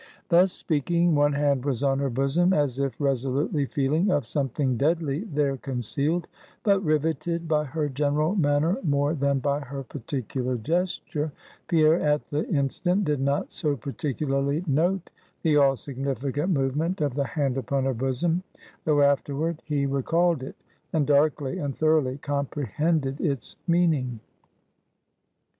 [0.29, 5.25] Thus speaking, one hand was on her bosom, as if resolutely feeling of something deadly
[5.25, 6.27] there concealed;
[6.63, 11.31] but, riveted by her general manner more than by her particular gesture,
[11.67, 15.11] Pierre, at the instant, did not so particularly note
[15.43, 18.41] the all significant movement of the hand upon her bosom,
[18.85, 20.55] though afterward he recalled it,
[20.91, 24.19] and darkly and thoroughly comprehended its meaning.